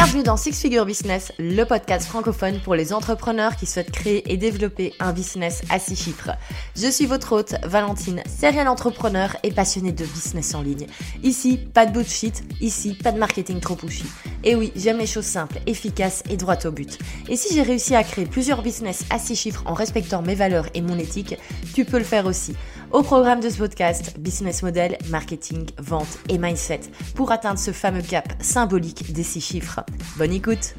[0.00, 4.36] Bienvenue dans Six Figure Business, le podcast francophone pour les entrepreneurs qui souhaitent créer et
[4.36, 6.30] développer un business à six chiffres.
[6.76, 10.86] Je suis votre hôte, Valentine, serial entrepreneur et passionnée de business en ligne.
[11.24, 14.04] Ici, pas de bullshit, ici, pas de marketing trop pushy.
[14.44, 16.96] Et oui, j'aime les choses simples, efficaces et droites au but.
[17.28, 20.68] Et si j'ai réussi à créer plusieurs business à six chiffres en respectant mes valeurs
[20.74, 21.36] et mon éthique,
[21.74, 22.54] tu peux le faire aussi.
[22.90, 26.80] Au programme de ce podcast, business model, marketing, vente et mindset
[27.14, 29.80] pour atteindre ce fameux cap symbolique des six chiffres.
[30.16, 30.74] Bonne écoute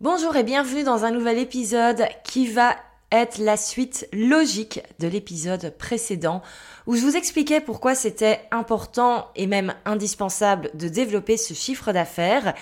[0.00, 2.74] Bonjour et bienvenue dans un nouvel épisode qui va
[3.12, 6.40] être la suite logique de l'épisode précédent
[6.86, 12.54] où je vous expliquais pourquoi c'était important et même indispensable de développer ce chiffre d'affaires.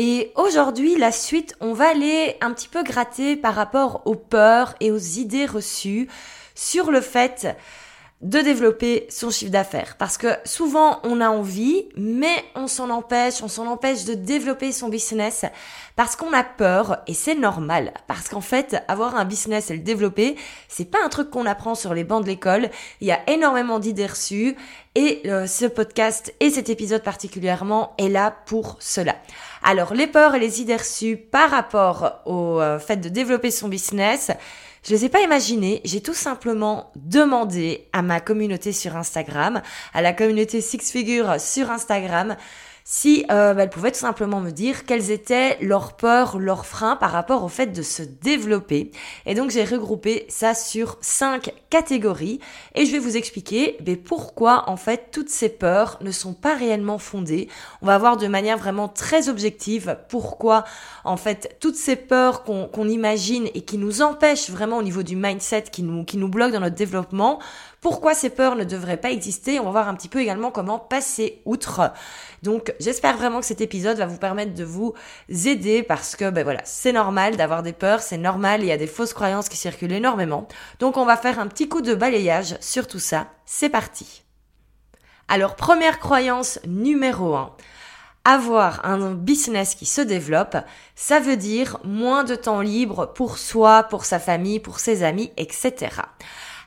[0.00, 4.76] Et aujourd'hui, la suite, on va aller un petit peu gratter par rapport aux peurs
[4.78, 6.06] et aux idées reçues
[6.54, 7.48] sur le fait
[8.20, 9.96] de développer son chiffre d'affaires.
[9.98, 14.70] Parce que souvent on a envie, mais on s'en empêche, on s'en empêche de développer
[14.70, 15.44] son business
[15.96, 17.92] parce qu'on a peur et c'est normal.
[18.06, 20.36] Parce qu'en fait, avoir un business et le développer,
[20.68, 22.70] c'est pas un truc qu'on apprend sur les bancs de l'école.
[23.00, 24.54] Il y a énormément d'idées reçues
[24.94, 29.16] et euh, ce podcast et cet épisode particulièrement est là pour cela.
[29.70, 33.68] Alors les peurs et les idées reçues par rapport au euh, fait de développer son
[33.68, 34.30] business,
[34.82, 39.60] je les ai pas imaginées, j'ai tout simplement demandé à ma communauté sur Instagram,
[39.92, 42.38] à la communauté Six Figures sur Instagram,
[42.90, 46.96] si euh, bah, elle pouvait tout simplement me dire quelles étaient leurs peurs, leurs freins
[46.96, 48.92] par rapport au fait de se développer.
[49.26, 52.40] Et donc j'ai regroupé ça sur cinq catégories
[52.74, 56.54] et je vais vous expliquer mais pourquoi en fait toutes ces peurs ne sont pas
[56.54, 57.48] réellement fondées.
[57.82, 60.64] On va voir de manière vraiment très objective pourquoi
[61.04, 65.14] en fait toutes ces peurs qu'on imagine et qui nous empêchent vraiment au niveau du
[65.14, 67.38] mindset, qui nous, qui nous bloquent dans notre développement,
[67.80, 69.60] pourquoi ces peurs ne devraient pas exister.
[69.60, 71.92] On va voir un petit peu également comment passer outre.
[72.42, 74.94] Donc j'espère vraiment que cet épisode va vous permettre de vous
[75.28, 78.76] aider parce que ben voilà, c'est normal d'avoir des peurs, c'est normal, il y a
[78.76, 80.48] des fausses croyances qui circulent énormément.
[80.80, 83.28] Donc on va faire un petit coup de balayage sur tout ça.
[83.46, 84.22] C'est parti.
[85.28, 87.54] Alors première croyance numéro 1
[88.24, 90.58] avoir un business qui se développe,
[90.94, 95.32] ça veut dire moins de temps libre pour soi, pour sa famille, pour ses amis,
[95.38, 96.02] etc.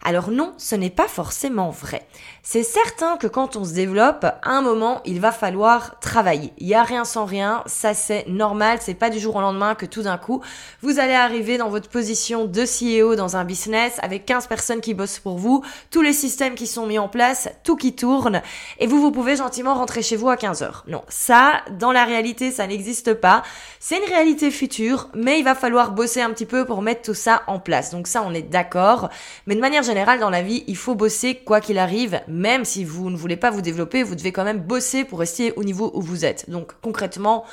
[0.04, 2.08] Alors non, ce n'est pas forcément vrai.
[2.44, 6.54] C'est certain que quand on se développe, à un moment, il va falloir travailler.
[6.58, 9.76] Il y a rien sans rien, ça c'est normal, c'est pas du jour au lendemain
[9.76, 10.42] que tout d'un coup,
[10.82, 14.96] vous allez arriver dans votre position de CEO dans un business avec 15 personnes qui
[14.96, 18.42] bossent pour vous, tous les systèmes qui sont mis en place, tout qui tourne,
[18.80, 20.84] et vous, vous pouvez gentiment rentrer chez vous à 15 heures.
[20.88, 23.44] Non, ça, dans la réalité, ça n'existe pas.
[23.80, 27.14] C'est une réalité future, mais il va falloir bosser un petit peu pour mettre tout
[27.14, 27.92] ça en place.
[27.92, 29.10] Donc ça, on est d'accord.
[29.46, 32.84] Mais de manière générale, dans la vie, il faut bosser quoi qu'il arrive, même si
[32.84, 35.92] vous ne voulez pas vous développer, vous devez quand même bosser pour rester au niveau
[35.94, 36.50] où vous êtes.
[36.50, 37.46] Donc concrètement,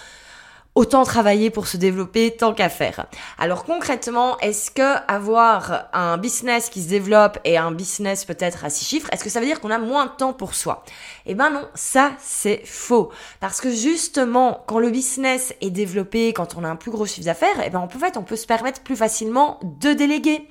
[0.78, 3.06] autant travailler pour se développer tant qu'à faire.
[3.37, 8.71] Alors concrètement, est-ce que avoir un business qui se développe et un business peut-être à
[8.71, 10.84] six chiffres, est-ce que ça veut dire qu'on a moins de temps pour soi?
[11.27, 13.10] Eh ben non, ça c'est faux.
[13.41, 17.27] Parce que justement, quand le business est développé, quand on a un plus gros chiffre
[17.27, 20.49] d'affaires, eh ben en fait, on peut se permettre plus facilement de déléguer.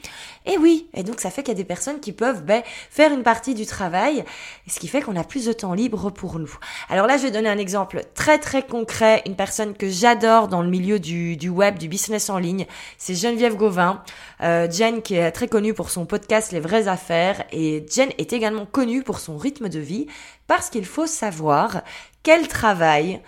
[0.50, 3.12] Et oui, et donc ça fait qu'il y a des personnes qui peuvent ben, faire
[3.12, 4.24] une partie du travail,
[4.66, 6.58] ce qui fait qu'on a plus de temps libre pour nous.
[6.88, 10.62] Alors là, je vais donner un exemple très très concret, une personne que j'adore dans
[10.62, 12.66] le milieu du, du, web, du business en ligne,
[12.98, 14.02] c'est Geneviève Gauvin.
[14.42, 18.32] Euh, Jen qui est très connue pour son podcast Les vraies affaires, et Jen est
[18.32, 20.08] également connue pour son rythme de vie,
[20.48, 21.82] parce qu'il faut savoir
[22.24, 23.22] qu'elle travaille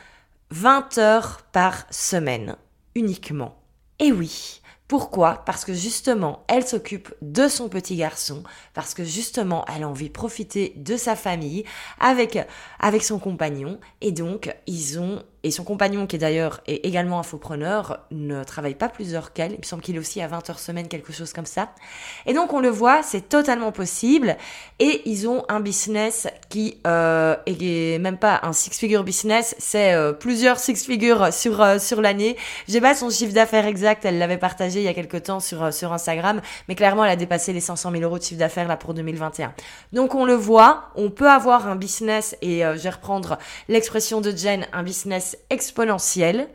[0.51, 2.55] 20 heures par semaine
[2.95, 3.55] uniquement.
[3.99, 4.58] Et oui,
[4.89, 5.43] pourquoi?
[5.45, 8.41] Parce que justement, elle s'occupe de son petit garçon,
[8.73, 11.63] parce que justement, elle a envie de profiter de sa famille
[11.99, 12.39] avec,
[12.79, 17.99] avec son compagnon, et donc, ils ont et son compagnon, qui d'ailleurs est également infopreneur,
[18.11, 19.53] ne travaille pas plus d'heures qu'elle.
[19.53, 21.69] Il me semble qu'il est aussi à 20 heures semaine, quelque chose comme ça.
[22.25, 24.35] Et donc on le voit, c'est totalement possible.
[24.79, 30.11] Et ils ont un business qui euh, est même pas un six-figure business, c'est euh,
[30.11, 32.35] plusieurs six-figures sur euh, sur l'année.
[32.67, 35.63] J'ai pas son chiffre d'affaires exact, elle l'avait partagé il y a quelques temps sur
[35.63, 38.67] euh, sur Instagram, mais clairement elle a dépassé les 500 000 euros de chiffre d'affaires
[38.67, 39.53] là pour 2021.
[39.93, 43.37] Donc on le voit, on peut avoir un business et je vais reprendre
[43.67, 46.49] l'expression de Jen, un business exponentielle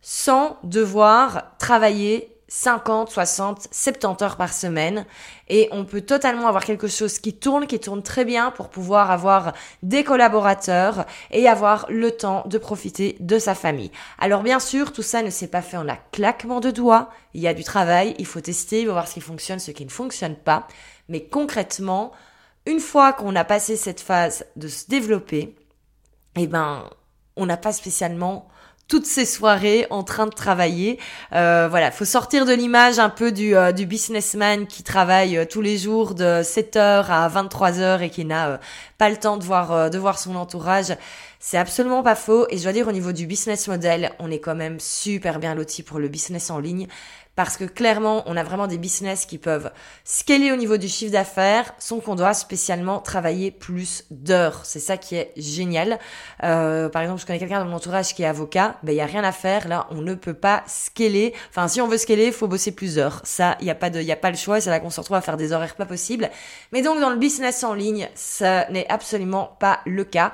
[0.00, 5.06] sans devoir travailler 50, 60, 70 heures par semaine.
[5.48, 9.10] Et on peut totalement avoir quelque chose qui tourne, qui tourne très bien pour pouvoir
[9.10, 13.90] avoir des collaborateurs et avoir le temps de profiter de sa famille.
[14.18, 17.08] Alors bien sûr, tout ça ne s'est pas fait en un claquement de doigts.
[17.32, 19.70] Il y a du travail, il faut tester, il faut voir ce qui fonctionne, ce
[19.70, 20.68] qui ne fonctionne pas.
[21.08, 22.12] Mais concrètement,
[22.66, 25.56] une fois qu'on a passé cette phase de se développer,
[26.36, 26.84] eh ben,
[27.36, 28.48] on n'a pas spécialement
[28.92, 30.98] toutes ces soirées en train de travailler.
[31.32, 35.44] Euh, voilà, faut sortir de l'image un peu du, euh, du businessman qui travaille euh,
[35.46, 38.58] tous les jours de 7h à 23h et qui n'a euh,
[38.98, 40.94] pas le temps de voir, de voir son entourage.
[41.40, 44.40] C'est absolument pas faux et je dois dire au niveau du business model, on est
[44.40, 46.86] quand même super bien loti pour le business en ligne
[47.34, 49.70] parce que clairement, on a vraiment des business qui peuvent
[50.04, 54.60] scaler au niveau du chiffre d'affaires sans qu'on doit spécialement travailler plus d'heures.
[54.64, 55.98] C'est ça qui est génial.
[56.42, 59.00] Euh, par exemple, je connais quelqu'un dans mon entourage qui est avocat, ben il y
[59.00, 59.66] a rien à faire.
[59.66, 61.32] Là, on ne peut pas scaler.
[61.48, 63.22] Enfin, si on veut scaler, il faut bosser plus d'heures.
[63.24, 64.60] Ça, il y a pas de, y a pas le choix.
[64.60, 66.30] C'est là qu'on se retrouve à faire des horaires pas possibles.
[66.72, 70.32] Mais donc, dans le business en ligne, ça n'est absolument pas le cas.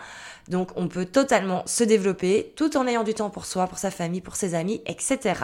[0.49, 3.91] Donc, on peut totalement se développer tout en ayant du temps pour soi, pour sa
[3.91, 5.35] famille, pour ses amis, etc.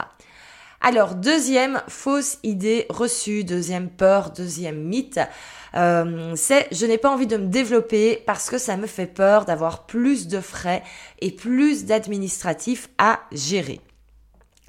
[0.87, 5.19] Alors, deuxième fausse idée reçue, deuxième peur, deuxième mythe,
[5.75, 9.47] euh, c'est je n'ai pas envie de me développer parce que ça me fait peur
[9.47, 10.83] d'avoir plus de frais
[11.23, 13.81] et plus d'administratifs à gérer.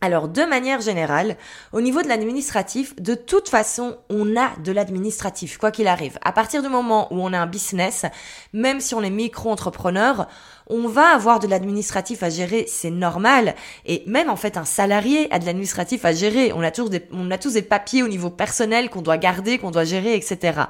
[0.06, 1.36] Alors, de manière générale,
[1.74, 6.20] au niveau de l'administratif, de toute façon, on a de l'administratif, quoi qu'il arrive.
[6.24, 8.06] À partir du moment où on a un business,
[8.54, 10.28] même si on est micro-entrepreneur,
[10.68, 13.56] on va avoir de l'administratif à gérer, c'est normal.
[13.88, 16.54] Et même en fait, un salarié a de l'administratif à gérer.
[16.54, 19.58] On a tous des, on a tous des papiers au niveau personnel qu'on doit garder,
[19.58, 20.66] qu'on doit gérer, etc.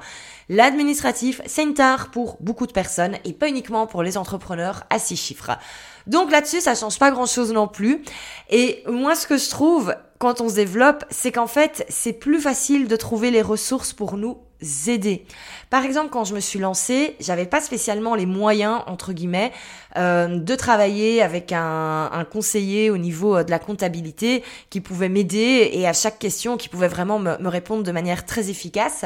[0.48, 4.98] L'administratif, c'est une tare pour beaucoup de personnes et pas uniquement pour les entrepreneurs à
[4.98, 5.58] six chiffres.
[6.06, 8.02] Donc là-dessus, ça change pas grand-chose non plus.
[8.50, 12.40] Et moi, ce que je trouve quand on se développe, c'est qu'en fait, c'est plus
[12.40, 14.38] facile de trouver les ressources pour nous
[14.86, 15.26] aider.
[15.68, 19.52] Par exemple, quand je me suis lancée, j'avais pas spécialement les moyens entre guillemets
[19.96, 25.10] euh, de travailler avec un, un, conseiller au niveau euh, de la comptabilité qui pouvait
[25.10, 29.04] m'aider et à chaque question qui pouvait vraiment me, me répondre de manière très efficace.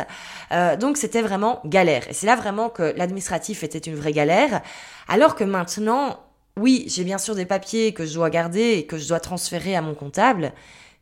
[0.53, 2.09] Euh, donc c'était vraiment galère.
[2.09, 4.63] Et c'est là vraiment que l'administratif était une vraie galère.
[5.09, 6.21] Alors que maintenant,
[6.61, 9.75] oui, j'ai bien sûr des papiers que je dois garder et que je dois transférer
[9.75, 10.53] à mon comptable,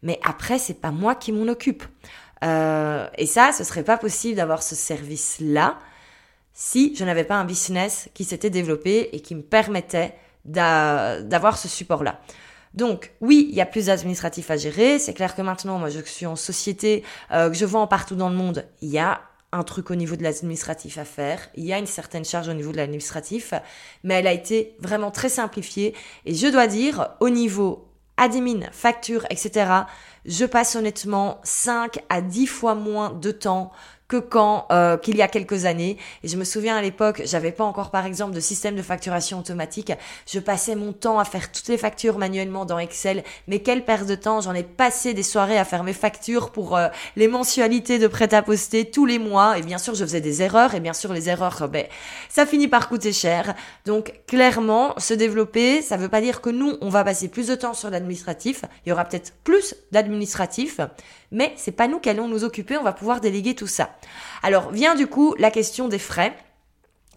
[0.03, 1.85] mais après, c'est pas moi qui m'en occupe.
[2.45, 5.79] Euh, et ça, ce serait pas possible d'avoir ce service-là
[6.53, 10.15] si je n'avais pas un business qui s'était développé et qui me permettait
[10.45, 12.21] d'avoir ce support-là.
[12.75, 14.99] Donc oui, il y a plus d'administratifs à gérer.
[14.99, 17.03] C'est clair que maintenant, moi, je suis en société,
[17.33, 19.21] euh, que je vends partout dans le monde, il y a
[19.53, 21.49] un truc au niveau de l'administratif à faire.
[21.55, 23.55] Il y a une certaine charge au niveau de l'administratif,
[24.05, 25.95] mais elle a été vraiment très simplifiée.
[26.27, 29.71] Et je dois dire, au niveau admin, facture, etc.,
[30.27, 33.73] je passe honnêtement 5 à 10 fois moins de temps
[34.09, 35.99] que quand euh, qu'il y a quelques années.
[36.25, 39.39] Et je me souviens à l'époque, j'avais pas encore par exemple de système de facturation
[39.39, 39.93] automatique.
[40.27, 43.23] Je passais mon temps à faire toutes les factures manuellement dans Excel.
[43.47, 46.77] Mais quelle perte de temps J'en ai passé des soirées à faire mes factures pour
[46.77, 49.59] euh, les mensualités de prêt-à-poster tous les mois.
[49.59, 50.75] Et bien sûr, je faisais des erreurs.
[50.75, 51.87] Et bien sûr, les erreurs, ben,
[52.31, 53.55] ça finit par coûter cher.
[53.85, 57.55] Donc clairement, se développer, ça veut pas dire que nous, on va passer plus de
[57.55, 58.65] temps sur l'administratif.
[58.87, 60.81] Il y aura peut-être plus d'administratif,
[61.31, 62.79] mais c'est pas nous qui allons nous occuper.
[62.79, 63.91] On va pouvoir déléguer tout ça.
[64.43, 66.37] Alors vient du coup la question des frais.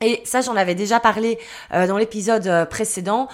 [0.01, 1.37] Et ça, j'en avais déjà parlé
[1.73, 3.27] euh, dans l'épisode euh, précédent.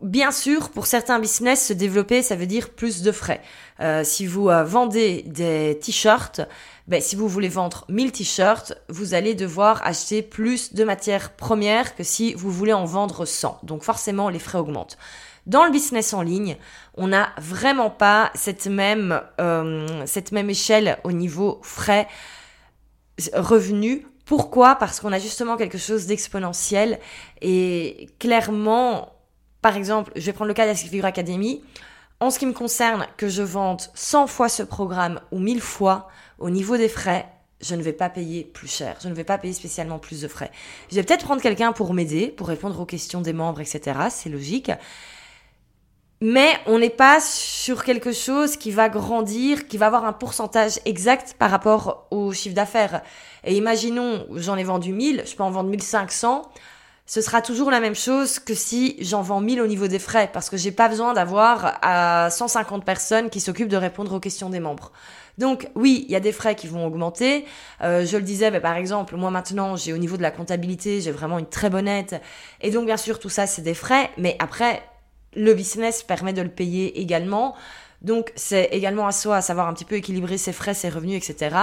[0.00, 3.42] Bien sûr, pour certains business, se développer, ça veut dire plus de frais.
[3.80, 6.40] Euh, si vous vendez des t-shirts,
[6.88, 11.94] ben, si vous voulez vendre 1000 t-shirts, vous allez devoir acheter plus de matières premières
[11.94, 13.60] que si vous voulez en vendre 100.
[13.62, 14.96] Donc forcément, les frais augmentent.
[15.44, 16.56] Dans le business en ligne,
[16.94, 19.20] on n'a vraiment pas cette même,
[20.06, 22.08] cette même échelle au niveau frais
[23.34, 24.02] revenus.
[24.24, 24.76] Pourquoi?
[24.76, 27.00] Parce qu'on a justement quelque chose d'exponentiel
[27.42, 29.12] et clairement,
[29.60, 31.62] par exemple, je vais prendre le cas d'Ask Academy.
[32.20, 36.08] En ce qui me concerne, que je vende 100 fois ce programme ou 1000 fois,
[36.38, 37.26] au niveau des frais,
[37.60, 38.96] je ne vais pas payer plus cher.
[39.02, 40.50] Je ne vais pas payer spécialement plus de frais.
[40.90, 43.98] Je vais peut-être prendre quelqu'un pour m'aider, pour répondre aux questions des membres, etc.
[44.10, 44.70] C'est logique
[46.20, 50.78] mais on n'est pas sur quelque chose qui va grandir, qui va avoir un pourcentage
[50.84, 53.02] exact par rapport au chiffre d'affaires.
[53.44, 56.42] Et imaginons, j'en ai vendu 1000, je peux en vendre 1500,
[57.06, 60.30] ce sera toujours la même chose que si j'en vends 1000 au niveau des frais,
[60.32, 64.50] parce que j'ai pas besoin d'avoir à 150 personnes qui s'occupent de répondre aux questions
[64.50, 64.92] des membres.
[65.38, 67.46] Donc oui, il y a des frais qui vont augmenter.
[67.82, 71.00] Euh, je le disais, bah, par exemple, moi maintenant, j'ai au niveau de la comptabilité,
[71.00, 72.20] j'ai vraiment une très bonne aide.
[72.60, 74.10] Et donc bien sûr, tout ça, c'est des frais.
[74.16, 74.82] Mais après,
[75.34, 77.54] le business permet de le payer également.
[78.02, 81.16] Donc c'est également à soi à savoir un petit peu équilibrer ses frais, ses revenus,
[81.16, 81.56] etc.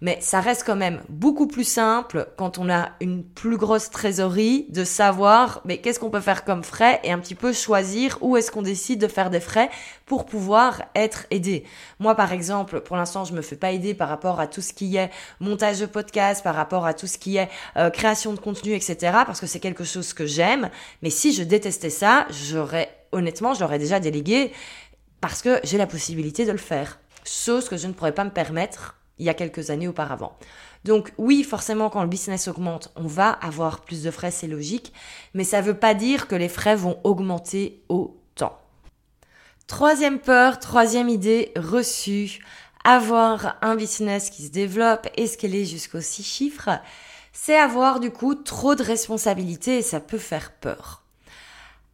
[0.00, 4.66] Mais ça reste quand même beaucoup plus simple quand on a une plus grosse trésorerie
[4.70, 8.36] de savoir mais qu'est-ce qu'on peut faire comme frais et un petit peu choisir où
[8.36, 9.70] est-ce qu'on décide de faire des frais
[10.06, 11.64] pour pouvoir être aidé.
[11.98, 14.72] Moi par exemple, pour l'instant je me fais pas aider par rapport à tout ce
[14.72, 18.38] qui est montage de podcast, par rapport à tout ce qui est euh, création de
[18.38, 18.96] contenu, etc.
[19.26, 20.70] Parce que c'est quelque chose que j'aime.
[21.02, 24.52] Mais si je détestais ça, j'aurais honnêtement, je l'aurais déjà délégué
[25.20, 26.98] parce que j'ai la possibilité de le faire.
[27.24, 30.36] Chose que je ne pourrais pas me permettre il y a quelques années auparavant.
[30.84, 34.94] Donc oui, forcément, quand le business augmente, on va avoir plus de frais, c'est logique,
[35.34, 38.58] mais ça ne veut pas dire que les frais vont augmenter autant.
[39.66, 42.40] Troisième peur, troisième idée reçue,
[42.82, 46.70] avoir un business qui se développe et scaler jusqu'aux six chiffres,
[47.32, 51.02] c'est avoir du coup trop de responsabilités et ça peut faire peur.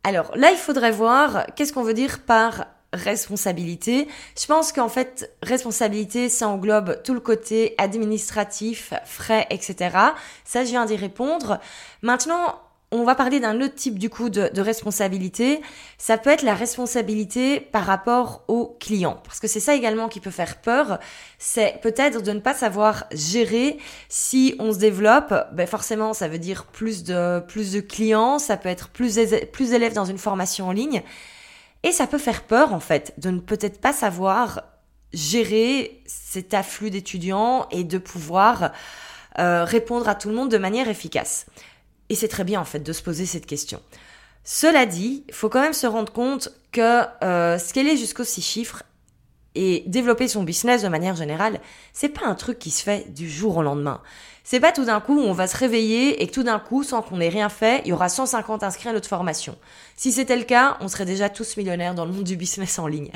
[0.04, 2.66] Alors là, il faudrait voir qu'est-ce qu'on veut dire par
[2.97, 4.09] responsabilité.
[4.38, 9.97] Je pense qu'en fait, responsabilité, ça englobe tout le côté administratif, frais, etc.
[10.45, 11.61] Ça, je viens d'y répondre.
[12.03, 12.61] Maintenant,
[12.93, 15.61] on va parler d'un autre type du coup de, responsabilité.
[15.99, 20.21] Ça peut être la responsabilité par rapport au client, parce que c'est ça également qui
[20.21, 20.99] peut faire peur.
[21.38, 23.79] C'est peut-être de ne pas savoir gérer.
[24.09, 28.38] Si on se développe, ben forcément, ça veut dire plus de plus de clients.
[28.38, 29.19] Ça peut être plus
[29.53, 31.03] plus d'élèves dans une formation en ligne.
[31.87, 34.64] Et ça peut faire peur, en fait, de ne peut-être pas savoir
[35.12, 38.73] gérer cet afflux d'étudiants et de pouvoir
[39.38, 41.47] euh, répondre à tout le monde de manière efficace.
[42.09, 43.81] Et c'est très bien, en fait, de se poser cette question.
[44.43, 48.83] Cela dit, il faut quand même se rendre compte que euh, scaler jusqu'aux six chiffres
[49.57, 51.61] et développer son business de manière générale,
[51.93, 54.01] c'est pas un truc qui se fait du jour au lendemain.
[54.49, 56.85] C'est pas tout d'un coup où on va se réveiller et que tout d'un coup,
[56.85, 59.57] sans qu'on ait rien fait, il y aura 150 inscrits à notre formation.
[59.97, 62.87] Si c'était le cas, on serait déjà tous millionnaires dans le monde du business en
[62.87, 63.11] ligne.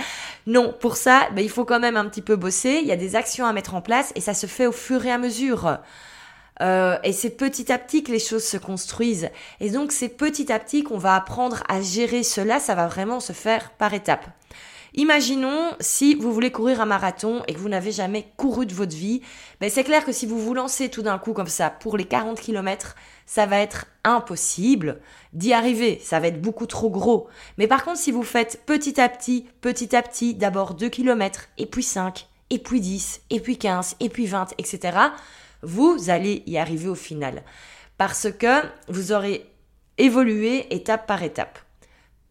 [0.49, 2.97] Non, pour ça, ben, il faut quand même un petit peu bosser, il y a
[2.97, 5.79] des actions à mettre en place et ça se fait au fur et à mesure.
[6.63, 9.31] Euh, et c'est petit à petit que les choses se construisent.
[9.61, 13.21] Et donc c'est petit à petit qu'on va apprendre à gérer cela, ça va vraiment
[13.21, 14.27] se faire par étapes.
[14.95, 18.97] Imaginons si vous voulez courir un marathon et que vous n'avez jamais couru de votre
[18.97, 19.21] vie,
[19.61, 22.05] ben c'est clair que si vous vous lancez tout d'un coup comme ça pour les
[22.05, 25.01] 40 km, ça va être impossible
[25.33, 27.29] d'y arriver, ça va être beaucoup trop gros.
[27.57, 31.49] Mais par contre, si vous faites petit à petit, petit à petit, d'abord 2 km,
[31.57, 34.99] et puis 5, et puis 10, et puis 15, et puis 20, etc.,
[35.63, 37.45] vous allez y arriver au final.
[37.97, 39.47] Parce que vous aurez
[39.99, 41.59] évolué étape par étape.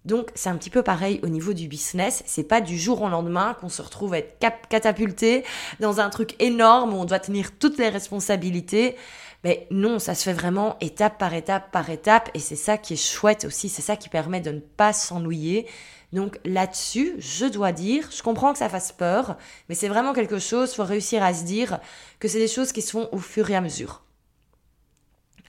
[0.09, 2.23] Donc c'est un petit peu pareil au niveau du business.
[2.25, 5.45] C'est pas du jour au lendemain qu'on se retrouve à être catapulté
[5.79, 8.95] dans un truc énorme où on doit tenir toutes les responsabilités.
[9.43, 12.93] Mais non, ça se fait vraiment étape par étape par étape et c'est ça qui
[12.93, 13.69] est chouette aussi.
[13.69, 15.67] C'est ça qui permet de ne pas s'ennuyer.
[16.11, 19.37] Donc là-dessus, je dois dire, je comprends que ça fasse peur,
[19.69, 21.79] mais c'est vraiment quelque chose, faut réussir à se dire
[22.19, 24.01] que c'est des choses qui se font au fur et à mesure.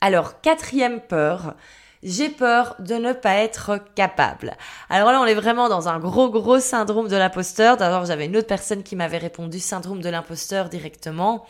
[0.03, 1.57] Alors, quatrième peur,
[2.03, 4.57] j'ai peur de ne pas être capable.
[4.89, 7.77] Alors là, on est vraiment dans un gros, gros syndrome de l'imposteur.
[7.77, 11.45] D'abord, j'avais une autre personne qui m'avait répondu syndrome de l'imposteur directement.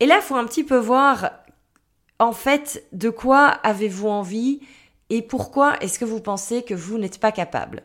[0.00, 1.30] Et là, faut un petit peu voir,
[2.18, 4.60] en fait, de quoi avez-vous envie
[5.10, 7.82] et pourquoi est-ce que vous pensez que vous n'êtes pas capable.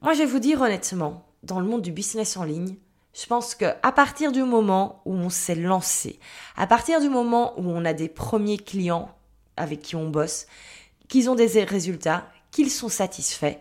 [0.00, 2.76] Moi, je vais vous dire honnêtement, dans le monde du business en ligne,
[3.12, 6.20] je pense que à partir du moment où on s'est lancé,
[6.56, 9.10] à partir du moment où on a des premiers clients
[9.56, 10.46] avec qui on bosse,
[11.10, 13.58] qu'ils ont des résultats, qu'ils sont satisfaits.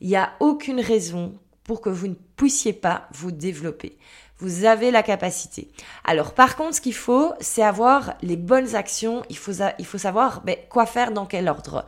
[0.00, 3.98] Il n'y a aucune raison pour que vous ne puissiez pas vous développer.
[4.38, 5.70] Vous avez la capacité.
[6.04, 9.22] Alors par contre, ce qu'il faut, c'est avoir les bonnes actions.
[9.28, 11.84] Il faut, savoir ben, quoi faire dans quel ordre.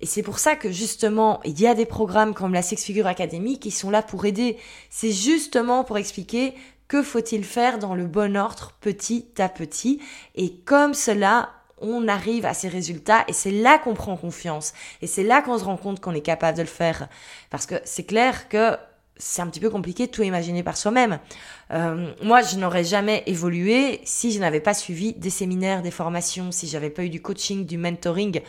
[0.00, 3.06] Et c'est pour ça que justement, il y a des programmes comme la Six Figure
[3.06, 4.56] Academy qui sont là pour aider.
[4.90, 6.54] C'est justement pour expliquer
[6.88, 10.00] que faut-il faire dans le bon ordre petit à petit.
[10.34, 15.06] Et comme cela, on arrive à ces résultats et c'est là qu'on prend confiance et
[15.06, 17.08] c'est là qu'on se rend compte qu'on est capable de le faire.
[17.50, 18.76] Parce que c'est clair que
[19.18, 21.18] c'est un petit peu compliqué de tout imaginer par soi-même.
[21.72, 26.52] Euh, moi, je n'aurais jamais évolué si je n'avais pas suivi des séminaires, des formations,
[26.52, 28.40] si j'avais pas eu du coaching, du mentoring.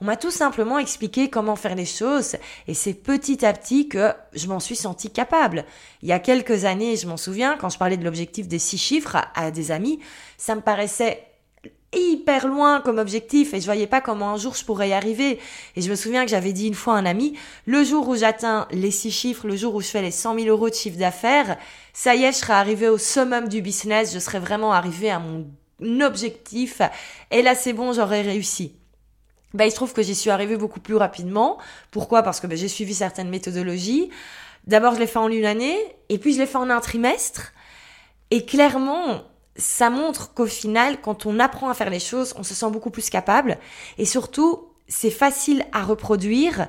[0.00, 2.36] On m'a tout simplement expliqué comment faire les choses
[2.66, 5.64] et c'est petit à petit que je m'en suis senti capable.
[6.02, 8.78] Il y a quelques années, je m'en souviens, quand je parlais de l'objectif des six
[8.78, 10.00] chiffres à des amis,
[10.38, 11.24] ça me paraissait
[11.92, 15.38] hyper loin comme objectif et je voyais pas comment un jour je pourrais y arriver.
[15.76, 18.16] Et je me souviens que j'avais dit une fois à un ami, le jour où
[18.16, 20.98] j'atteins les six chiffres, le jour où je fais les 100 000 euros de chiffre
[20.98, 21.58] d'affaires,
[21.92, 25.18] ça y est, je serai arrivé au summum du business, je serai vraiment arrivé à
[25.20, 25.46] mon
[26.00, 26.80] objectif
[27.30, 28.76] et là c'est bon, j'aurai réussi.
[29.54, 31.58] Bah, il se trouve que j'y suis arrivée beaucoup plus rapidement.
[31.90, 32.22] Pourquoi?
[32.22, 34.10] Parce que bah, j'ai suivi certaines méthodologies
[34.66, 35.76] D'abord, je l'ai fait en une année,
[36.08, 37.52] et puis je l'ai fait en un trimestre.
[38.30, 39.22] Et clairement,
[39.56, 42.90] ça montre qu'au final, quand on apprend à faire les choses, on se sent beaucoup
[42.90, 43.58] plus capable.
[43.98, 46.68] Et surtout, c'est facile à reproduire.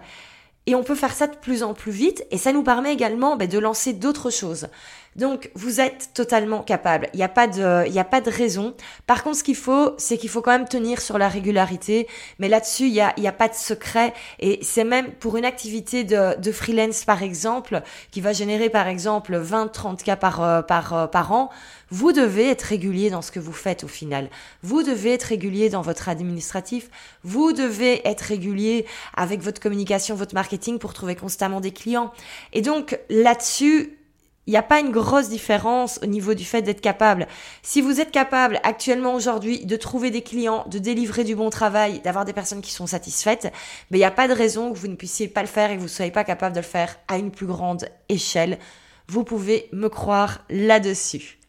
[0.66, 2.26] Et on peut faire ça de plus en plus vite.
[2.32, 4.68] Et ça nous permet également ben, de lancer d'autres choses.
[5.16, 7.10] Donc, vous êtes totalement capable.
[7.14, 8.76] Il n'y a pas de, y a pas de raison.
[9.06, 12.08] Par contre, ce qu'il faut, c'est qu'il faut quand même tenir sur la régularité.
[12.40, 14.14] Mais là-dessus, il n'y a, y a pas de secret.
[14.40, 18.88] Et c'est même pour une activité de, de freelance, par exemple, qui va générer, par
[18.88, 21.50] exemple, 20, 30 cas par, euh, par, euh, par an.
[21.90, 24.30] Vous devez être régulier dans ce que vous faites au final.
[24.64, 26.90] Vous devez être régulier dans votre administratif.
[27.24, 32.12] Vous devez être régulier avec votre communication, votre marketing pour trouver constamment des clients.
[32.52, 33.98] Et donc, là-dessus,
[34.46, 37.28] il n'y a pas une grosse différence au niveau du fait d'être capable.
[37.62, 42.02] Si vous êtes capable actuellement aujourd'hui de trouver des clients, de délivrer du bon travail,
[42.02, 43.54] d'avoir des personnes qui sont satisfaites,
[43.90, 45.76] mais il n'y a pas de raison que vous ne puissiez pas le faire et
[45.76, 48.60] que vous ne soyez pas capable de le faire à une plus grande échelle.
[49.08, 51.40] Vous pouvez me croire là-dessus.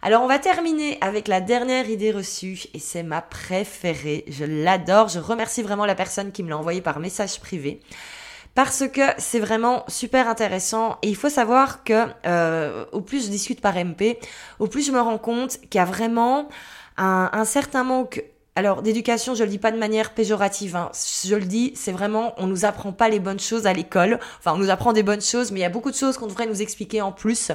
[0.00, 4.24] Alors on va terminer avec la dernière idée reçue et c'est ma préférée.
[4.28, 5.08] Je l'adore.
[5.08, 7.80] Je remercie vraiment la personne qui me l'a envoyée par message privé
[8.54, 13.30] parce que c'est vraiment super intéressant et il faut savoir que euh, au plus je
[13.30, 14.18] discute par MP,
[14.58, 16.48] au plus je me rends compte qu'il y a vraiment
[16.96, 18.24] un, certain manque
[18.56, 20.90] alors d'éducation, je le dis pas de manière péjorative, hein.
[21.24, 24.18] je le dis, c'est vraiment, on nous apprend pas les bonnes choses à l'école.
[24.40, 26.26] Enfin, on nous apprend des bonnes choses, mais il y a beaucoup de choses qu'on
[26.26, 27.52] devrait nous expliquer en plus.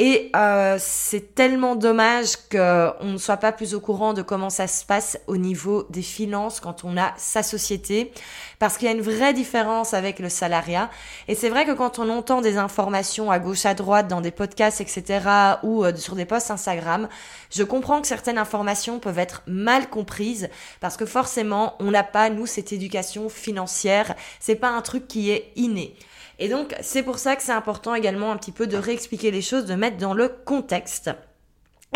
[0.00, 4.68] Et euh, c'est tellement dommage qu'on ne soit pas plus au courant de comment ça
[4.68, 8.12] se passe au niveau des finances quand on a sa société,
[8.60, 10.88] parce qu'il y a une vraie différence avec le salariat.
[11.26, 14.30] Et c'est vrai que quand on entend des informations à gauche, à droite, dans des
[14.30, 15.20] podcasts, etc.,
[15.64, 17.08] ou euh, sur des posts Instagram,
[17.50, 22.30] je comprends que certaines informations peuvent être mal comprises, parce que forcément, on n'a pas,
[22.30, 24.14] nous, cette éducation financière.
[24.38, 25.96] C'est pas un truc qui est inné.
[26.38, 29.42] Et donc, c'est pour ça que c'est important également un petit peu de réexpliquer les
[29.42, 31.10] choses, de mettre dans le contexte.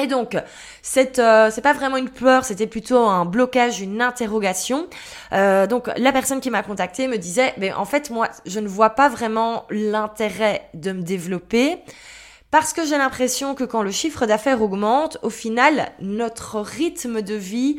[0.01, 0.37] Et donc,
[0.81, 4.89] c'est euh, c'est pas vraiment une peur, c'était plutôt un blocage, une interrogation.
[5.33, 8.69] Euh, donc, la personne qui m'a contacté me disait, mais en fait, moi, je ne
[8.69, 11.79] vois pas vraiment l'intérêt de me développer.
[12.51, 17.35] Parce que j'ai l'impression que quand le chiffre d'affaires augmente, au final, notre rythme de
[17.35, 17.79] vie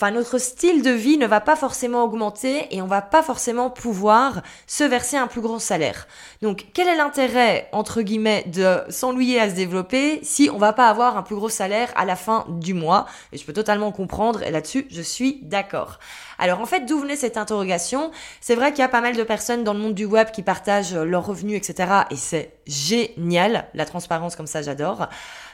[0.00, 3.68] Enfin, notre style de vie ne va pas forcément augmenter et on va pas forcément
[3.68, 6.08] pouvoir se verser un plus grand salaire.
[6.40, 10.88] Donc, quel est l'intérêt, entre guillemets, de s'ennuyer à se développer si on va pas
[10.88, 13.04] avoir un plus gros salaire à la fin du mois?
[13.34, 15.98] Et je peux totalement comprendre et là-dessus, je suis d'accord.
[16.38, 18.10] Alors en fait, d'où venait cette interrogation?
[18.40, 20.42] C'est vrai qu'il y a pas mal de personnes dans le monde du web qui
[20.42, 22.04] partagent leurs revenus, etc.
[22.10, 25.08] Et c'est génial, la transparence comme ça, j'adore.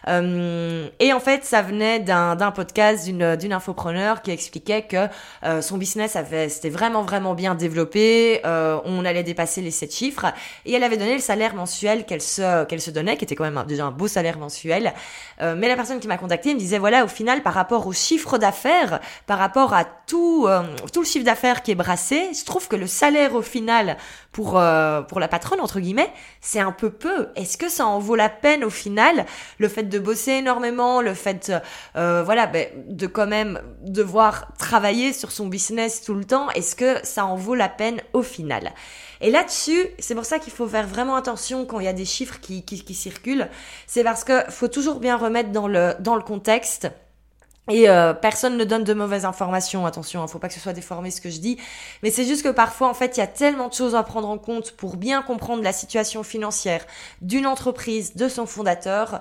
[0.08, 5.08] Euh, et en fait, ça venait d'un podcast d'une d'une infopreneur qui expliquait que
[5.44, 8.40] euh, son business avait c'était vraiment vraiment bien développé.
[8.44, 10.26] Euh, on allait dépasser les 7 chiffres
[10.64, 13.50] et elle avait donné le salaire mensuel qu'elle se qu'elle se donnait, qui était quand
[13.50, 14.92] même déjà un beau salaire mensuel.
[15.40, 18.38] mais la personne qui m'a contacté me disait voilà, au final, par rapport au chiffre
[18.38, 20.48] d'affaires, par rapport à tout
[20.92, 23.96] tout le chiffre d'affaires qui est brassé, je trouve que le salaire au final
[24.36, 27.28] pour euh, pour la patronne entre guillemets, c'est un peu peu.
[27.36, 29.24] Est-ce que ça en vaut la peine au final
[29.56, 31.50] le fait de bosser énormément, le fait
[31.96, 36.76] euh, voilà ben, de quand même devoir travailler sur son business tout le temps, est-ce
[36.76, 38.74] que ça en vaut la peine au final?
[39.22, 42.04] Et là-dessus, c'est pour ça qu'il faut faire vraiment attention quand il y a des
[42.04, 43.48] chiffres qui, qui, qui circulent.
[43.86, 46.90] C'est parce que faut toujours bien remettre dans le, dans le contexte
[47.70, 50.72] et euh, personne ne donne de mauvaises informations, attention, hein, faut pas que ce soit
[50.72, 51.58] déformé ce que je dis,
[52.02, 54.28] mais c'est juste que parfois en fait il y a tellement de choses à prendre
[54.28, 56.84] en compte pour bien comprendre la situation financière
[57.22, 59.20] d'une entreprise, de son fondateur,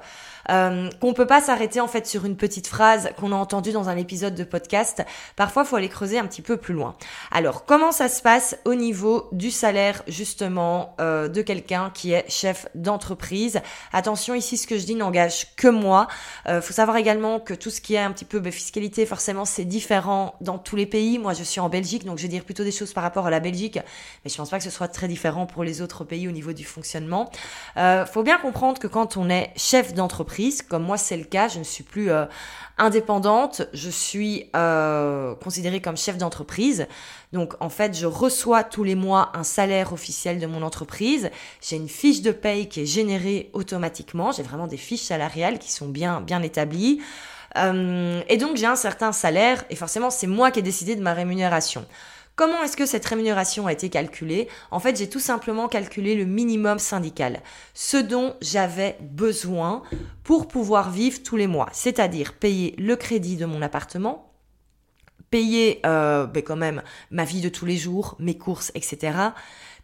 [0.50, 3.90] euh, qu'on peut pas s'arrêter en fait sur une petite phrase qu'on a entendue dans
[3.90, 5.04] un épisode de podcast.
[5.36, 6.96] Parfois, faut aller creuser un petit peu plus loin.
[7.32, 12.30] Alors, comment ça se passe au niveau du salaire justement euh, de quelqu'un qui est
[12.30, 13.62] chef d'entreprise?
[13.94, 16.08] Attention, ici, ce que je dis n'engage que moi.
[16.48, 19.66] Euh, faut savoir également que tout ce qui est un petit peu fiscalité, forcément, c'est
[19.66, 21.18] différent dans tous les pays.
[21.18, 23.30] Moi, je suis en Belgique, donc je vais dire plutôt des choses par rapport à
[23.30, 23.80] la Belgique,
[24.24, 26.54] mais je pense pas que ce soit très différent pour les autres pays au niveau
[26.54, 27.30] du fonctionnement.
[27.78, 30.35] Euh, faut bien comprendre que quand on est chef d'entreprise
[30.68, 32.26] comme moi c'est le cas, je ne suis plus euh,
[32.78, 36.88] indépendante, je suis euh, considérée comme chef d'entreprise.
[37.34, 41.30] Donc en fait, je reçois tous les mois un salaire officiel de mon entreprise.
[41.62, 44.32] J'ai une fiche de paye qui est générée automatiquement.
[44.32, 47.02] J'ai vraiment des fiches salariales qui sont bien bien établies.
[47.58, 51.02] Euh, et donc j'ai un certain salaire et forcément c'est moi qui ai décidé de
[51.02, 51.86] ma rémunération.
[52.36, 54.50] Comment est-ce que cette rémunération a été calculée?
[54.70, 57.42] En fait, j'ai tout simplement calculé le minimum syndical,
[57.74, 59.84] ce dont j'avais besoin
[60.24, 64.34] pour pouvoir vivre tous les mois, c'est-à-dire payer le crédit de mon appartement,
[65.30, 69.18] payer euh, ben quand même ma vie de tous les jours, mes courses, etc.,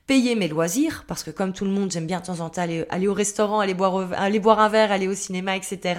[0.05, 2.61] payer mes loisirs, parce que comme tout le monde, j'aime bien de temps en temps
[2.61, 5.95] aller, aller au restaurant, aller boire, aller boire un verre, aller au cinéma, etc.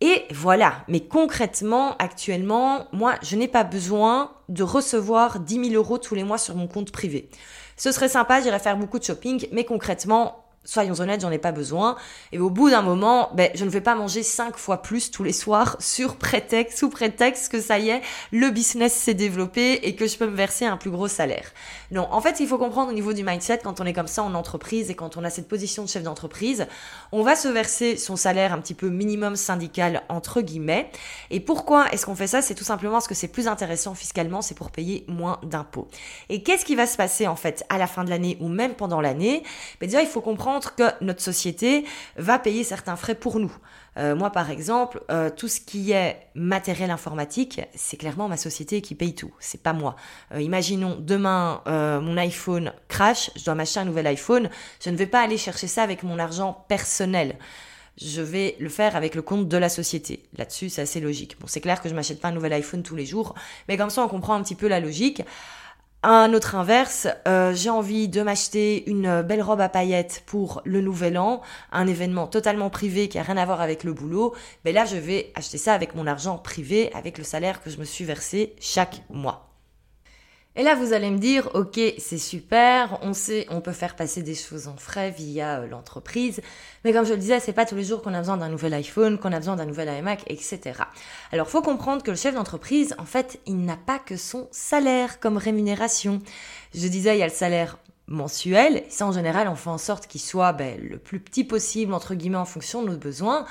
[0.00, 5.98] Et voilà, mais concrètement, actuellement, moi, je n'ai pas besoin de recevoir 10 000 euros
[5.98, 7.30] tous les mois sur mon compte privé.
[7.78, 11.52] Ce serait sympa, j'irais faire beaucoup de shopping, mais concrètement, soyons honnêtes, j'en ai pas
[11.52, 11.96] besoin.
[12.32, 15.24] Et au bout d'un moment, ben, je ne vais pas manger cinq fois plus tous
[15.24, 18.02] les soirs sur prétexte, sous prétexte que ça y est,
[18.32, 21.52] le business s'est développé et que je peux me verser un plus gros salaire.
[21.90, 24.22] Non, en fait, il faut comprendre au niveau du mindset, quand on est comme ça
[24.22, 26.66] en entreprise et quand on a cette position de chef d'entreprise,
[27.12, 30.90] on va se verser son salaire un petit peu minimum syndical, entre guillemets.
[31.30, 32.42] Et pourquoi est-ce qu'on fait ça?
[32.42, 35.88] C'est tout simplement parce que c'est plus intéressant fiscalement, c'est pour payer moins d'impôts.
[36.28, 38.74] Et qu'est-ce qui va se passer, en fait, à la fin de l'année ou même
[38.74, 39.42] pendant l'année?
[39.80, 41.84] Ben, déjà, il faut comprendre que notre société
[42.16, 43.52] va payer certains frais pour nous.
[43.98, 48.82] Euh, moi, par exemple, euh, tout ce qui est matériel informatique, c'est clairement ma société
[48.82, 49.32] qui paye tout.
[49.40, 49.96] C'est pas moi.
[50.34, 54.50] Euh, imaginons demain mon iPhone crash, je dois m'acheter un nouvel iPhone.
[54.80, 57.38] Je ne vais pas aller chercher ça avec mon argent personnel.
[57.98, 60.24] Je vais le faire avec le compte de la société.
[60.36, 61.38] Là-dessus, c'est assez logique.
[61.40, 63.34] Bon, c'est clair que je m'achète pas un nouvel iPhone tous les jours,
[63.68, 65.22] mais comme ça, on comprend un petit peu la logique.
[66.08, 70.80] Un autre inverse, euh, j'ai envie de m'acheter une belle robe à paillettes pour le
[70.80, 71.42] nouvel an,
[71.72, 74.32] un événement totalement privé qui a rien à voir avec le boulot.
[74.64, 77.78] Mais là, je vais acheter ça avec mon argent privé, avec le salaire que je
[77.78, 79.55] me suis versé chaque mois.
[80.58, 84.22] Et là, vous allez me dire, ok, c'est super, on sait, on peut faire passer
[84.22, 86.40] des choses en frais via euh, l'entreprise,
[86.82, 88.72] mais comme je le disais, c'est pas tous les jours qu'on a besoin d'un nouvel
[88.72, 90.80] iPhone, qu'on a besoin d'un nouvel iMac, etc.
[91.30, 95.20] Alors, faut comprendre que le chef d'entreprise, en fait, il n'a pas que son salaire
[95.20, 96.22] comme rémunération.
[96.74, 97.76] Je disais, il y a le salaire
[98.08, 101.92] mensuel, ça en général, on fait en sorte qu'il soit ben, le plus petit possible,
[101.92, 103.44] entre guillemets, en fonction de nos besoins.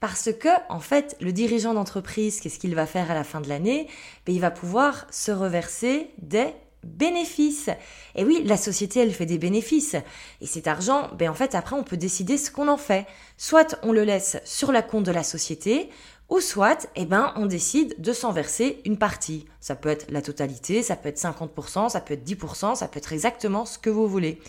[0.00, 3.48] Parce que, en fait, le dirigeant d'entreprise, qu'est-ce qu'il va faire à la fin de
[3.48, 3.86] l'année?
[4.24, 7.68] Ben, Il va pouvoir se reverser des bénéfices.
[8.14, 9.96] Et oui, la société, elle fait des bénéfices.
[10.40, 13.06] Et cet argent, ben, en fait, après, on peut décider ce qu'on en fait.
[13.36, 15.90] Soit on le laisse sur la compte de la société,
[16.30, 19.44] ou soit, eh ben, on décide de s'en verser une partie.
[19.60, 22.98] Ça peut être la totalité, ça peut être 50%, ça peut être 10%, ça peut
[22.98, 24.40] être exactement ce que vous voulez.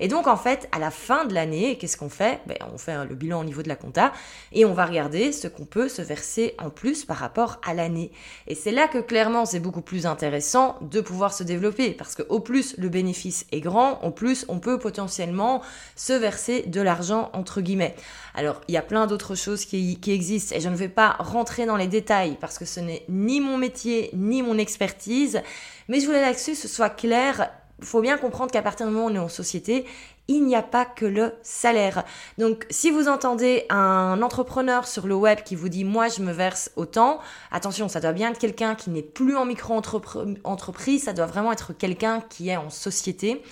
[0.00, 2.40] Et donc, en fait, à la fin de l'année, qu'est-ce qu'on fait?
[2.46, 4.12] Ben, On fait le bilan au niveau de la compta
[4.52, 8.12] et on va regarder ce qu'on peut se verser en plus par rapport à l'année.
[8.46, 12.22] Et c'est là que clairement, c'est beaucoup plus intéressant de pouvoir se développer parce que
[12.28, 15.62] au plus le bénéfice est grand, au plus on peut potentiellement
[15.96, 17.96] se verser de l'argent entre guillemets.
[18.34, 21.16] Alors, il y a plein d'autres choses qui, qui existent et je ne vais pas
[21.18, 25.42] rentrer dans les détails parce que ce n'est ni mon métier ni mon expertise,
[25.88, 27.50] mais je voulais là-dessus ce soit clair.
[27.80, 29.86] Il faut bien comprendre qu'à partir du moment où on est en société,
[30.26, 32.04] il n'y a pas que le salaire.
[32.36, 36.32] Donc, si vous entendez un entrepreneur sur le web qui vous dit moi je me
[36.32, 41.26] verse autant, attention, ça doit bien être quelqu'un qui n'est plus en micro-entreprise, ça doit
[41.26, 43.42] vraiment être quelqu'un qui est en société,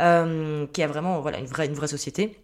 [0.00, 2.41] euh, qui a vraiment voilà une vraie une vraie société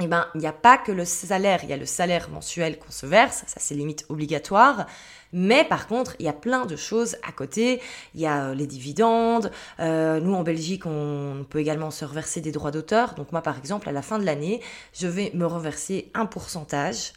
[0.00, 2.78] eh ben, il n'y a pas que le salaire, il y a le salaire mensuel
[2.78, 4.86] qu'on se verse, ça c'est limite obligatoire,
[5.32, 7.80] mais par contre, il y a plein de choses à côté,
[8.14, 12.40] il y a euh, les dividendes, euh, nous en Belgique, on peut également se reverser
[12.40, 14.60] des droits d'auteur, donc moi par exemple, à la fin de l'année,
[14.92, 17.12] je vais me reverser un pourcentage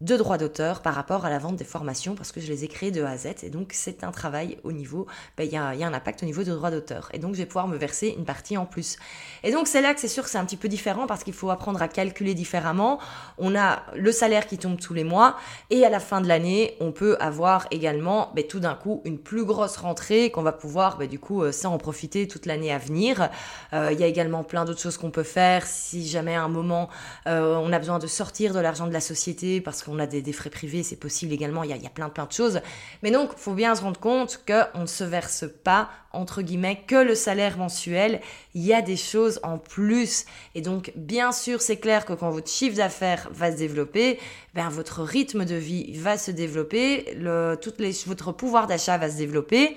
[0.00, 2.68] de droits d'auteur par rapport à la vente des formations parce que je les ai
[2.68, 5.06] créées de A à Z et donc c'est un travail au niveau,
[5.36, 7.34] ben, il y, a, y, a, un impact au niveau de droits d'auteur et donc
[7.34, 8.96] je vais pouvoir me verser une partie en plus.
[9.42, 11.34] Et donc c'est là que c'est sûr que c'est un petit peu différent parce qu'il
[11.34, 13.00] faut apprendre à calculer différemment.
[13.38, 15.36] On a le salaire qui tombe tous les mois
[15.70, 19.18] et à la fin de l'année on peut avoir également ben, tout d'un coup une
[19.18, 22.72] plus grosse rentrée qu'on va pouvoir ben, du coup ça euh, en profiter toute l'année
[22.72, 23.30] à venir.
[23.72, 26.48] Euh, il y a également plein d'autres choses qu'on peut faire si jamais à un
[26.48, 26.88] moment
[27.26, 30.06] euh, on a besoin de sortir de l'argent de la société parce que on a
[30.06, 32.60] des, frais privés, c'est possible également, il y, a, il plein de choses.
[33.02, 36.96] Mais donc, faut bien se rendre compte qu'on ne se verse pas, entre guillemets, que
[36.96, 38.20] le salaire mensuel.
[38.54, 40.24] Il y a des choses en plus.
[40.54, 44.18] Et donc, bien sûr, c'est clair que quand votre chiffre d'affaires va se développer,
[44.54, 47.16] ben, votre rythme de vie va se développer,
[47.62, 49.76] toutes les, votre pouvoir d'achat va se développer.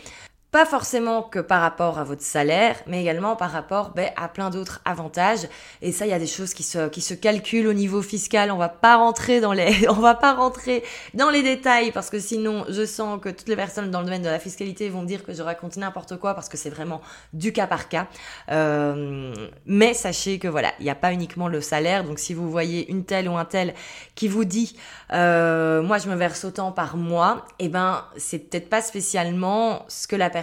[0.51, 4.49] Pas forcément que par rapport à votre salaire, mais également par rapport ben, à plein
[4.49, 5.47] d'autres avantages.
[5.81, 8.51] Et ça, il y a des choses qui se, qui se calculent au niveau fiscal.
[8.51, 10.83] On va pas rentrer dans les, on va pas rentrer
[11.13, 14.23] dans les détails parce que sinon, je sens que toutes les personnes dans le domaine
[14.23, 16.99] de la fiscalité vont dire que je raconte n'importe quoi parce que c'est vraiment
[17.31, 18.07] du cas par cas.
[18.51, 19.33] Euh,
[19.65, 22.03] mais sachez que voilà, il n'y a pas uniquement le salaire.
[22.03, 23.73] Donc si vous voyez une telle ou un tel
[24.15, 24.75] qui vous dit,
[25.13, 30.07] euh, moi je me verse autant par mois, eh ben c'est peut-être pas spécialement ce
[30.09, 30.40] que la personne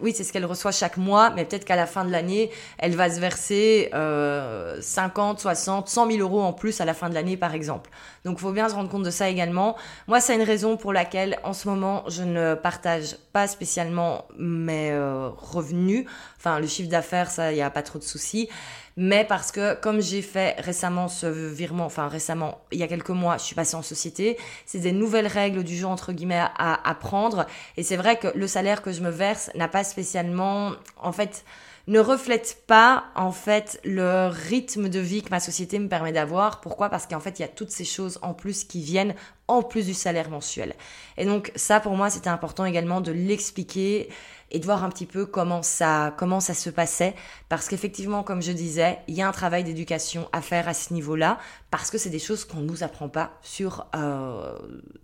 [0.00, 2.94] oui, c'est ce qu'elle reçoit chaque mois, mais peut-être qu'à la fin de l'année, elle
[2.94, 7.14] va se verser euh, 50, 60, 100 000 euros en plus à la fin de
[7.14, 7.90] l'année, par exemple.
[8.24, 9.76] Donc, il faut bien se rendre compte de ça également.
[10.08, 14.90] Moi, c'est une raison pour laquelle, en ce moment, je ne partage pas spécialement mes
[14.90, 16.06] euh, revenus.
[16.38, 18.48] Enfin, le chiffre d'affaires, ça, il n'y a pas trop de soucis
[18.96, 23.10] mais parce que comme j'ai fait récemment ce virement, enfin récemment, il y a quelques
[23.10, 26.88] mois, je suis passée en société, c'est des nouvelles règles du jeu entre guillemets à
[26.88, 31.12] apprendre et c'est vrai que le salaire que je me verse n'a pas spécialement, en
[31.12, 31.44] fait,
[31.86, 36.60] ne reflète pas en fait le rythme de vie que ma société me permet d'avoir.
[36.60, 36.88] Pourquoi?
[36.88, 39.14] Parce qu'en fait, il y a toutes ces choses en plus qui viennent
[39.48, 40.74] en plus du salaire mensuel.
[41.18, 44.08] Et donc ça, pour moi, c'était important également de l'expliquer
[44.50, 47.14] et de voir un petit peu comment ça, comment ça se passait.
[47.48, 50.94] Parce qu'effectivement, comme je disais, il y a un travail d'éducation à faire à ce
[50.94, 51.38] niveau-là,
[51.70, 54.56] parce que c'est des choses qu'on ne nous apprend pas sur, euh,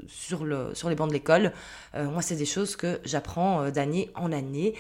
[0.07, 1.53] sur, le, sur les bancs de l'école.
[1.95, 4.75] Euh, moi, c'est des choses que j'apprends euh, d'année en année.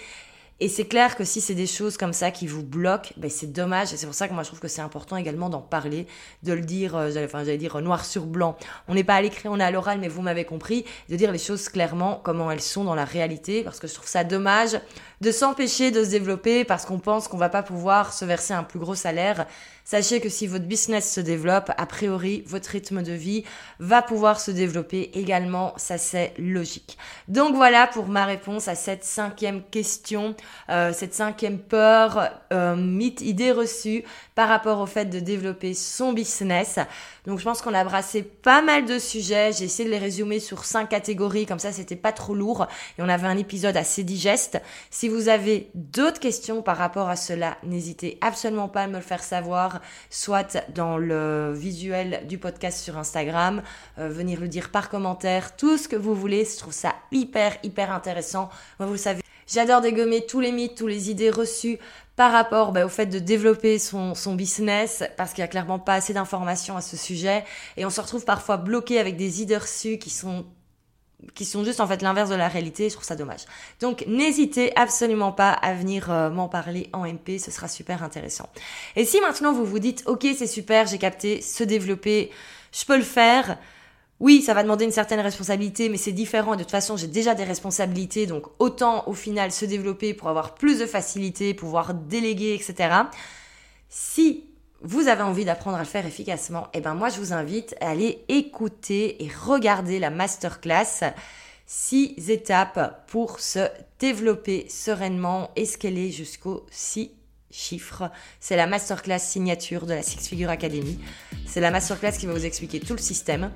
[0.62, 3.50] Et c'est clair que si c'est des choses comme ça qui vous bloquent, ben c'est
[3.50, 3.94] dommage.
[3.94, 6.06] Et c'est pour ça que moi je trouve que c'est important également d'en parler,
[6.42, 8.56] de le dire, euh, enfin j'allais dire noir sur blanc.
[8.86, 11.32] On n'est pas à l'écrit, on est à l'oral, mais vous m'avez compris, de dire
[11.32, 14.78] les choses clairement comment elles sont dans la réalité, parce que je trouve ça dommage
[15.20, 18.62] de s'empêcher de se développer parce qu'on pense qu'on va pas pouvoir se verser un
[18.62, 19.46] plus gros salaire.
[19.90, 23.42] Sachez que si votre business se développe, a priori, votre rythme de vie
[23.81, 25.74] va pouvoir se développer également.
[25.79, 26.96] Ça, c'est logique.
[27.26, 30.37] Donc voilà pour ma réponse à cette cinquième question,
[30.68, 34.05] euh, cette cinquième peur, euh, mythe, idée reçue
[34.37, 36.79] par rapport au fait de développer son business.
[37.26, 39.53] Donc je pense qu'on a brassé pas mal de sujets.
[39.53, 43.03] J'ai essayé de les résumer sur cinq catégories, comme ça c'était pas trop lourd et
[43.03, 44.61] on avait un épisode assez digeste.
[44.90, 49.03] Si vous avez d'autres questions par rapport à cela, n'hésitez absolument pas à me le
[49.03, 49.79] faire savoir,
[50.10, 53.62] soit dans le visuel du podcast sur Instagram,
[53.98, 56.44] euh, venir le dire par commentaire, tout ce que vous voulez.
[56.44, 58.50] Je trouve ça hyper hyper intéressant.
[58.78, 59.22] Moi vous le savez.
[59.46, 61.78] J'adore dégommer tous les mythes, tous les idées reçues
[62.14, 65.78] par rapport bah, au fait de développer son, son business, parce qu'il n'y a clairement
[65.78, 67.44] pas assez d'informations à ce sujet,
[67.76, 70.44] et on se retrouve parfois bloqué avec des idées reçues qui sont
[71.35, 73.46] qui sont juste en fait l'inverse de la réalité, je trouve ça dommage.
[73.80, 78.48] Donc n'hésitez absolument pas à venir euh, m'en parler en MP, ce sera super intéressant.
[78.96, 82.30] Et si maintenant vous vous dites OK, c'est super, j'ai capté, se développer,
[82.72, 83.59] je peux le faire,
[84.20, 86.52] oui, ça va demander une certaine responsabilité, mais c'est différent.
[86.54, 90.54] De toute façon, j'ai déjà des responsabilités, donc autant au final se développer pour avoir
[90.54, 92.94] plus de facilité, pouvoir déléguer, etc.
[93.88, 94.44] Si
[94.82, 97.90] vous avez envie d'apprendre à le faire efficacement, eh ben moi je vous invite à
[97.90, 101.12] aller écouter et regarder la masterclass.
[101.66, 103.68] Six étapes pour se
[104.00, 107.12] développer sereinement et scaler jusqu'au 6
[107.50, 108.10] chiffres.
[108.38, 110.98] C'est la masterclass signature de la Six Figure Academy.
[111.46, 113.50] C'est la masterclass qui va vous expliquer tout le système.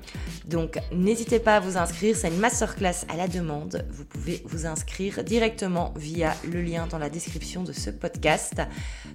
[0.45, 2.15] Donc n'hésitez pas à vous inscrire.
[2.15, 3.85] C'est une masterclass à la demande.
[3.91, 8.61] Vous pouvez vous inscrire directement via le lien dans la description de ce podcast.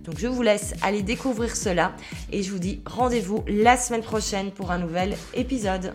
[0.05, 1.95] Donc je vous laisse aller découvrir cela
[2.33, 5.95] et je vous dis rendez-vous la semaine prochaine pour un nouvel épisode.